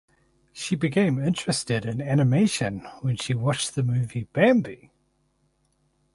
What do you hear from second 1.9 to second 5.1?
animation when she watched the movie "Bambi".